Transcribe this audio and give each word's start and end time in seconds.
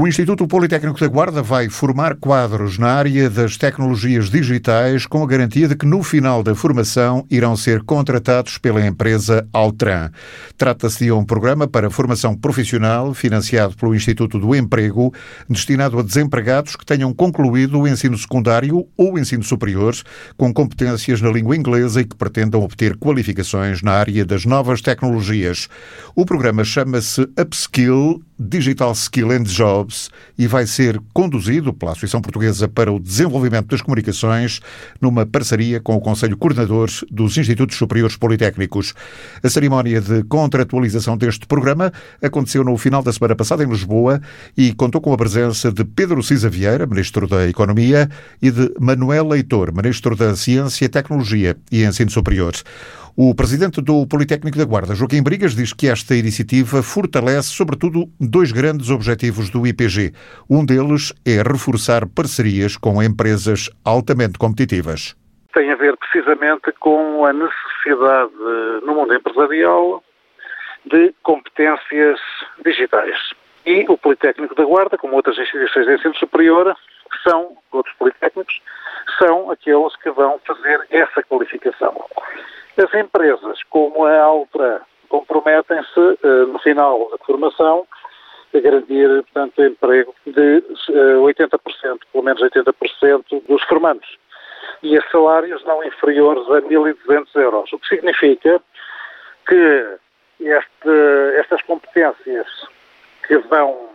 O 0.00 0.06
Instituto 0.06 0.46
Politécnico 0.46 1.00
da 1.00 1.08
Guarda 1.08 1.42
vai 1.42 1.68
formar 1.68 2.14
quadros 2.14 2.78
na 2.78 2.86
área 2.86 3.28
das 3.28 3.56
tecnologias 3.56 4.30
digitais 4.30 5.04
com 5.04 5.24
a 5.24 5.26
garantia 5.26 5.66
de 5.66 5.74
que 5.74 5.84
no 5.84 6.04
final 6.04 6.40
da 6.40 6.54
formação 6.54 7.26
irão 7.28 7.56
ser 7.56 7.82
contratados 7.82 8.58
pela 8.58 8.86
empresa 8.86 9.44
Altran. 9.52 10.12
Trata-se 10.56 11.06
de 11.06 11.10
um 11.10 11.24
programa 11.24 11.66
para 11.66 11.90
formação 11.90 12.36
profissional 12.36 13.12
financiado 13.12 13.74
pelo 13.76 13.92
Instituto 13.92 14.38
do 14.38 14.54
Emprego, 14.54 15.12
destinado 15.50 15.98
a 15.98 16.02
desempregados 16.04 16.76
que 16.76 16.86
tenham 16.86 17.12
concluído 17.12 17.80
o 17.80 17.88
ensino 17.88 18.16
secundário 18.16 18.86
ou 18.96 19.18
ensino 19.18 19.42
superior 19.42 19.96
com 20.36 20.54
competências 20.54 21.20
na 21.20 21.32
língua 21.32 21.56
inglesa 21.56 22.02
e 22.02 22.04
que 22.04 22.14
pretendam 22.14 22.62
obter 22.62 22.96
qualificações 22.96 23.82
na 23.82 23.94
área 23.94 24.24
das 24.24 24.44
novas 24.44 24.80
tecnologias. 24.80 25.68
O 26.14 26.24
programa 26.24 26.62
chama-se 26.62 27.22
Upskill 27.36 28.22
Digital 28.38 28.92
Skill 28.92 29.32
and 29.32 29.42
Jobs 29.44 30.10
e 30.38 30.46
vai 30.46 30.66
ser 30.66 31.00
conduzido 31.12 31.72
pela 31.72 31.92
Associação 31.92 32.20
Portuguesa 32.20 32.68
para 32.68 32.92
o 32.92 33.00
Desenvolvimento 33.00 33.66
das 33.68 33.82
Comunicações 33.82 34.60
numa 35.00 35.26
parceria 35.26 35.80
com 35.80 35.96
o 35.96 36.00
Conselho 36.00 36.36
Coordenador 36.36 36.88
dos 37.10 37.36
Institutos 37.36 37.76
Superiores 37.76 38.16
Politécnicos. 38.16 38.94
A 39.42 39.48
cerimónia 39.48 40.00
de 40.00 40.22
contratualização 40.24 41.16
deste 41.16 41.46
programa 41.46 41.92
aconteceu 42.22 42.62
no 42.62 42.76
final 42.76 43.02
da 43.02 43.12
semana 43.12 43.34
passada 43.34 43.64
em 43.64 43.68
Lisboa 43.68 44.20
e 44.56 44.72
contou 44.72 45.00
com 45.00 45.12
a 45.12 45.16
presença 45.16 45.72
de 45.72 45.84
Pedro 45.84 46.22
Cisa 46.22 46.48
Vieira, 46.48 46.86
Ministro 46.86 47.26
da 47.26 47.48
Economia, 47.48 48.08
e 48.40 48.50
de 48.50 48.72
Manuel 48.78 49.28
Leitor, 49.28 49.72
Ministro 49.74 50.14
da 50.14 50.36
Ciência, 50.36 50.88
Tecnologia 50.88 51.56
e 51.72 51.84
Ensino 51.84 52.10
Superior. 52.10 52.54
O 53.20 53.34
presidente 53.34 53.82
do 53.82 54.06
Politécnico 54.06 54.56
da 54.56 54.64
Guarda, 54.64 54.94
Joaquim 54.94 55.20
Brigas, 55.20 55.56
diz 55.56 55.72
que 55.72 55.88
esta 55.88 56.14
iniciativa 56.14 56.84
fortalece, 56.84 57.48
sobretudo, 57.48 58.04
dois 58.20 58.52
grandes 58.52 58.90
objetivos 58.90 59.50
do 59.50 59.66
IPG. 59.66 60.12
Um 60.48 60.64
deles 60.64 61.12
é 61.26 61.42
reforçar 61.42 62.06
parcerias 62.06 62.76
com 62.76 63.02
empresas 63.02 63.70
altamente 63.84 64.38
competitivas. 64.38 65.16
Tem 65.52 65.68
a 65.72 65.74
ver 65.74 65.96
precisamente 65.96 66.70
com 66.78 67.26
a 67.26 67.32
necessidade 67.32 68.30
no 68.86 68.94
mundo 68.94 69.12
empresarial 69.12 70.00
de 70.86 71.12
competências 71.24 72.20
digitais. 72.64 73.18
E 73.66 73.84
o 73.88 73.98
Politécnico 73.98 74.54
da 74.54 74.64
Guarda, 74.64 74.96
como 74.96 75.16
outras 75.16 75.36
instituições 75.36 75.86
de 75.86 75.94
ensino 75.96 76.14
superior, 76.14 76.72
são, 77.24 77.56
outros 77.72 77.96
politécnicos, 77.96 78.62
são 79.18 79.50
aqueles 79.50 79.96
que 79.96 80.10
vão 80.12 80.38
fazer 80.46 80.86
essa 80.90 81.20
qualificação. 81.24 82.07
As 82.78 82.94
empresas, 82.94 83.60
como 83.70 84.04
a 84.04 84.22
Altra, 84.22 84.82
comprometem-se, 85.08 85.98
uh, 85.98 86.46
no 86.46 86.60
final 86.60 87.10
da 87.10 87.18
formação, 87.18 87.84
a 88.54 88.60
garantir, 88.60 89.08
portanto, 89.24 89.64
emprego 89.64 90.14
de 90.24 90.58
uh, 90.90 91.24
80%, 91.24 91.58
pelo 92.12 92.24
menos 92.24 92.40
80% 92.40 93.42
dos 93.48 93.62
formandos. 93.64 94.16
E 94.82 94.96
a 94.96 95.02
salários 95.10 95.64
não 95.64 95.82
inferiores 95.82 96.48
a 96.50 96.62
1.200 96.62 97.26
euros. 97.34 97.72
O 97.72 97.78
que 97.80 97.88
significa 97.88 98.62
que 99.48 99.98
este, 100.40 101.36
estas 101.36 101.60
competências 101.62 102.46
que 103.26 103.38
vão 103.38 103.88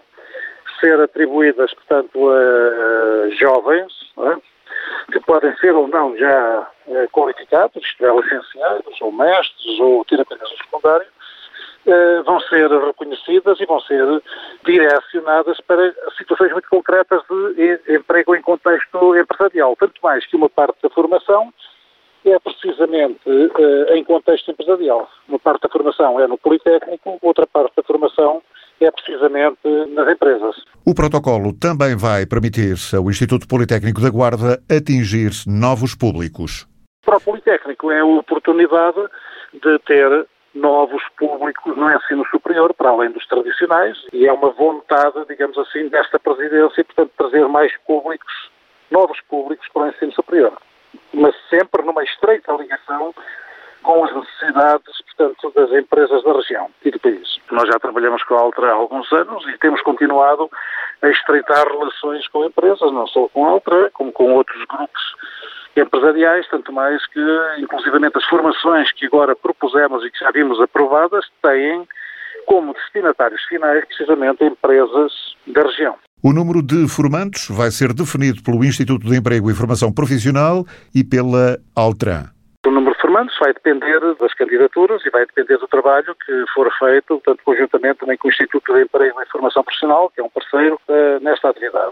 ser 0.82 1.00
atribuídas, 1.00 1.74
portanto, 1.74 2.30
a 2.30 3.30
jovens, 3.30 3.94
é? 4.18 5.12
que 5.14 5.20
podem 5.22 5.56
ser 5.58 5.74
ou 5.74 5.88
não 5.88 6.18
já 6.18 6.68
qualificados, 7.08 7.84
isto 7.84 8.06
é, 8.06 8.16
licenciados, 8.16 9.02
ou 9.02 9.12
mestres, 9.12 9.80
ou 9.80 10.06
terapeutas 10.06 10.50
do 10.50 10.58
secundário, 10.58 11.08
eh, 11.86 12.22
vão 12.26 12.40
ser 12.42 12.70
reconhecidas 12.70 13.60
e 13.60 13.66
vão 13.66 13.82
ser 13.82 14.22
direcionadas 14.66 15.60
para 15.68 15.94
situações 16.18 16.54
muito 16.54 16.70
concretas 16.70 17.22
de 17.28 17.96
emprego 17.96 18.34
em 18.36 18.42
contexto 18.42 19.18
empresarial. 19.18 19.76
Tanto 19.76 20.00
mais 20.02 20.26
que 20.26 20.36
uma 20.38 20.50
parte 20.50 20.78
da 20.82 20.90
formação 20.90 21.54
é 22.24 22.40
precisamente 22.40 23.20
eh, 23.28 23.98
em 23.98 24.04
contexto 24.06 24.50
empresarial. 24.50 25.10
Uma 25.28 25.40
parte 25.40 25.64
da 25.64 25.70
formação 25.70 26.18
é 26.22 26.28
no 26.28 26.38
Politécnico, 26.38 27.20
outra 27.22 27.46
parte 27.46 27.76
da 27.76 27.84
formação 27.84 28.42
é 28.80 28.90
precisamente 28.90 29.60
nas 29.94 30.10
empresas. 30.10 30.56
O 30.86 30.94
protocolo 30.96 31.54
também 31.54 31.98
vai 31.98 32.26
permitir 32.26 32.76
ao 32.96 33.10
Instituto 33.10 33.46
Politécnico 33.46 34.02
da 34.02 34.10
Guarda 34.10 34.64
atingir 34.70 35.32
novos 35.46 35.96
públicos. 35.96 36.66
Para 37.04 37.18
o 37.18 37.22
Politécnico 37.22 37.92
é 37.92 38.00
a 38.00 38.06
oportunidade 38.06 39.02
de 39.54 39.80
ter 39.80 40.28
novos 40.56 41.04
públicos 41.18 41.76
no 41.76 41.92
ensino 41.92 42.26
superior, 42.28 42.74
para 42.74 42.90
além 42.90 43.12
dos 43.12 43.26
tradicionais, 43.28 43.98
e 44.14 44.28
é 44.28 44.32
uma 44.32 44.52
vontade, 44.52 45.26
digamos 45.28 45.58
assim, 45.58 45.88
desta 45.90 46.20
presidência, 46.20 46.84
portanto, 46.86 47.12
trazer 47.18 47.48
mais 47.48 47.76
públicos, 47.86 48.50
novos 48.92 49.20
públicos 49.22 49.68
para 49.74 49.84
o 49.84 49.88
ensino 49.88 50.14
superior. 50.14 50.54
Mas 51.14 51.36
sempre 51.50 51.84
numa 51.84 52.04
estreita 52.04 52.54
ligação 52.54 53.14
com 53.82 54.06
as 54.06 54.16
necessidades, 54.16 55.02
portanto, 55.02 55.52
das 55.56 55.72
empresas 55.72 56.24
da 56.24 56.34
região 56.34 56.70
e 56.86 56.92
do 56.92 57.00
país. 57.00 57.38
Nós 57.52 57.68
já 57.68 57.78
trabalhamos 57.80 58.24
com 58.24 58.36
a 58.36 58.40
Altra 58.40 58.70
há 58.70 58.74
alguns 58.74 59.12
anos 59.12 59.46
e 59.48 59.58
temos 59.58 59.82
continuado 59.82 60.50
a 61.04 61.10
estreitar 61.10 61.68
relações 61.68 62.28
com 62.30 62.46
empresas, 62.46 62.92
não 62.92 63.06
só 63.08 63.28
com 63.28 63.46
a 63.46 63.50
Altra, 63.50 63.92
como 63.94 64.12
com 64.12 64.32
outros 64.34 64.66
grupos 64.66 65.02
empresariais, 65.76 66.48
tanto 66.50 66.72
mais 66.72 67.06
que, 67.08 67.20
inclusivamente, 67.60 68.18
as 68.18 68.26
formações 68.26 68.92
que 68.94 69.06
agora 69.06 69.36
propusemos 69.36 70.04
e 70.06 70.12
que 70.12 70.20
já 70.20 70.32
vimos 70.32 70.62
aprovadas 70.62 71.26
têm 71.42 71.86
como 72.46 72.74
destinatários 72.74 73.42
finais, 73.44 73.84
precisamente, 73.86 74.44
empresas 74.44 75.12
da 75.48 75.62
região. 75.62 75.96
O 76.24 76.32
número 76.32 76.62
de 76.62 76.88
formandos 76.88 77.50
vai 77.50 77.70
ser 77.70 77.94
definido 77.94 78.42
pelo 78.42 78.64
Instituto 78.64 79.06
de 79.08 79.18
Emprego 79.18 79.52
e 79.52 79.54
Formação 79.54 79.92
Profissional 79.92 80.66
e 80.96 81.04
pela 81.04 81.58
Altran 81.76 82.34
formandos, 83.14 83.38
vai 83.38 83.54
depender 83.54 84.00
das 84.16 84.34
candidaturas 84.34 85.06
e 85.06 85.10
vai 85.10 85.26
depender 85.26 85.58
do 85.58 85.68
trabalho 85.68 86.16
que 86.26 86.46
for 86.54 86.72
feito, 86.80 87.22
tanto 87.24 87.44
conjuntamente 87.44 88.00
também 88.00 88.18
com 88.18 88.28
o 88.28 88.32
Instituto 88.32 88.74
de 88.74 88.82
Emprego 88.82 89.22
e 89.22 89.26
Formação 89.28 89.64
Profissional, 89.64 90.10
que 90.10 90.22
é 90.22 90.24
um 90.24 90.30
parceiro 90.30 90.80
uh, 90.88 91.24
nesta 91.24 91.50
atividade. 91.50 91.92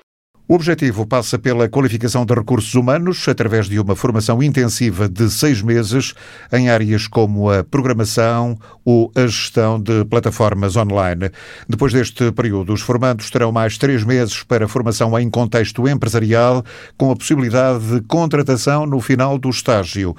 O 0.51 0.55
objetivo 0.55 1.07
passa 1.07 1.39
pela 1.39 1.69
qualificação 1.69 2.25
de 2.25 2.33
recursos 2.33 2.75
humanos 2.75 3.25
através 3.25 3.69
de 3.69 3.79
uma 3.79 3.95
formação 3.95 4.43
intensiva 4.43 5.07
de 5.07 5.29
seis 5.29 5.61
meses 5.61 6.13
em 6.51 6.69
áreas 6.69 7.07
como 7.07 7.49
a 7.49 7.63
programação 7.63 8.59
ou 8.83 9.09
a 9.15 9.21
gestão 9.21 9.81
de 9.81 10.03
plataformas 10.03 10.75
online. 10.75 11.31
Depois 11.69 11.93
deste 11.93 12.33
período, 12.33 12.73
os 12.73 12.81
formandos 12.81 13.29
terão 13.29 13.49
mais 13.49 13.77
três 13.77 14.03
meses 14.03 14.43
para 14.43 14.67
formação 14.67 15.17
em 15.17 15.29
contexto 15.29 15.87
empresarial, 15.87 16.65
com 16.97 17.11
a 17.11 17.15
possibilidade 17.15 17.85
de 17.85 18.01
contratação 18.01 18.85
no 18.85 18.99
final 18.99 19.37
do 19.37 19.49
estágio. 19.49 20.17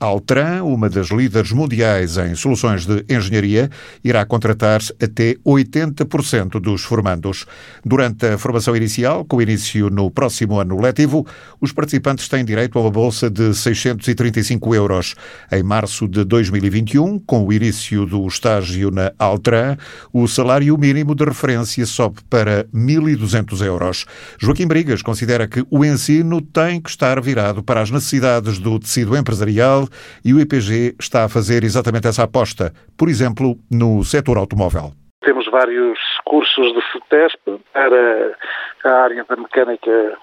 A 0.00 0.06
Altran, 0.06 0.62
uma 0.64 0.88
das 0.88 1.08
líderes 1.08 1.52
mundiais 1.52 2.16
em 2.16 2.34
soluções 2.34 2.86
de 2.86 3.04
engenharia, 3.06 3.68
irá 4.02 4.24
contratar 4.24 4.80
até 4.98 5.34
80% 5.44 6.58
dos 6.58 6.84
formandos. 6.84 7.44
Durante 7.84 8.24
a 8.28 8.38
formação 8.38 8.74
inicial, 8.74 9.26
com 9.26 9.36
o 9.36 9.42
início 9.42 9.57
início 9.58 9.90
no 9.90 10.08
próximo 10.10 10.60
ano 10.60 10.80
letivo, 10.80 11.26
os 11.60 11.72
participantes 11.72 12.28
têm 12.28 12.44
direito 12.44 12.78
a 12.78 12.82
uma 12.82 12.90
bolsa 12.90 13.28
de 13.28 13.52
635 13.52 14.74
euros. 14.74 15.14
Em 15.50 15.62
março 15.62 16.06
de 16.06 16.24
2021, 16.24 17.18
com 17.18 17.44
o 17.44 17.52
início 17.52 18.06
do 18.06 18.26
estágio 18.26 18.90
na 18.92 19.12
Altran, 19.18 19.76
o 20.12 20.28
salário 20.28 20.78
mínimo 20.78 21.14
de 21.14 21.24
referência 21.24 21.84
sobe 21.84 22.20
para 22.30 22.64
1.200 22.72 23.64
euros. 23.64 24.06
Joaquim 24.38 24.66
Brigas 24.66 25.02
considera 25.02 25.48
que 25.48 25.64
o 25.70 25.84
ensino 25.84 26.40
tem 26.40 26.80
que 26.80 26.90
estar 26.90 27.20
virado 27.20 27.62
para 27.62 27.82
as 27.82 27.90
necessidades 27.90 28.58
do 28.58 28.78
tecido 28.78 29.16
empresarial 29.16 29.88
e 30.24 30.32
o 30.32 30.40
IPG 30.40 30.94
está 31.00 31.24
a 31.24 31.28
fazer 31.28 31.64
exatamente 31.64 32.06
essa 32.06 32.22
aposta, 32.22 32.72
por 32.96 33.08
exemplo, 33.08 33.58
no 33.68 34.04
setor 34.04 34.38
automóvel. 34.38 34.92
Temos 35.20 35.46
vários 35.48 35.98
cursos 36.24 36.72
de 36.72 36.82
CETESP 36.92 37.60
para 37.72 38.36
a 38.84 39.02
área 39.02 39.24
da 39.24 39.36
mecânica 39.36 40.18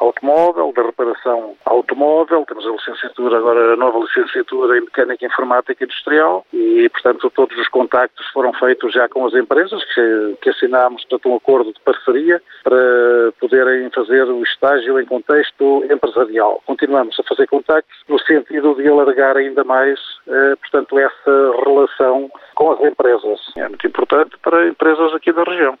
automóvel, 0.00 0.72
da 0.74 0.82
reparação 0.82 1.54
automóvel, 1.64 2.44
temos 2.46 2.66
a 2.66 2.70
licenciatura, 2.70 3.38
agora 3.38 3.74
a 3.74 3.76
nova 3.76 3.98
licenciatura 4.00 4.78
em 4.78 4.82
Mecânica 4.82 5.26
Informática 5.26 5.84
Industrial 5.84 6.44
e, 6.52 6.88
portanto, 6.88 7.30
todos 7.30 7.56
os 7.58 7.68
contactos 7.68 8.26
foram 8.32 8.52
feitos 8.54 8.92
já 8.92 9.08
com 9.08 9.26
as 9.26 9.34
empresas, 9.34 9.82
que, 9.94 10.36
que 10.40 10.50
assinámos, 10.50 11.04
portanto, 11.04 11.30
um 11.30 11.36
acordo 11.36 11.72
de 11.72 11.80
parceria 11.80 12.42
para 12.64 13.32
poderem 13.38 13.90
fazer 13.90 14.24
o 14.24 14.42
estágio 14.42 14.98
em 15.00 15.06
contexto 15.06 15.84
empresarial. 15.90 16.62
Continuamos 16.66 17.18
a 17.20 17.22
fazer 17.22 17.46
contactos 17.46 17.96
no 18.08 18.18
sentido 18.20 18.74
de 18.74 18.88
alargar 18.88 19.36
ainda 19.36 19.62
mais, 19.64 19.98
eh, 20.26 20.56
portanto, 20.56 20.98
essa 20.98 21.52
relação 21.64 22.30
com 22.62 22.72
as 22.72 22.80
empresas. 22.80 23.40
É 23.56 23.68
muito 23.68 23.86
importante 23.86 24.36
para 24.40 24.68
empresas 24.68 25.12
aqui 25.14 25.32
da 25.32 25.42
região 25.42 25.76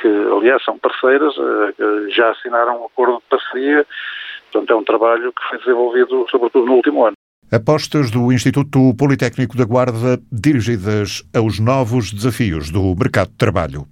que 0.00 0.08
aliás 0.08 0.62
são 0.64 0.78
parceiras, 0.78 1.32
eh, 1.38 2.10
já 2.10 2.30
assinaram 2.30 2.82
um 2.82 2.86
acordo 2.86 3.18
de 3.18 3.24
parceria, 3.30 3.86
portanto 4.50 4.72
é 4.72 4.76
um 4.76 4.84
trabalho 4.84 5.32
que 5.32 5.48
foi 5.48 5.58
desenvolvido 5.58 6.26
sobretudo 6.30 6.66
no 6.66 6.74
último 6.74 7.04
ano. 7.04 7.14
Apostas 7.52 8.10
do 8.10 8.32
Instituto 8.32 8.94
Politécnico 8.98 9.56
da 9.56 9.64
Guarda 9.64 10.18
dirigidas 10.32 11.22
aos 11.34 11.60
novos 11.60 12.12
desafios 12.12 12.70
do 12.70 12.94
mercado 12.96 13.30
de 13.30 13.36
trabalho. 13.36 13.86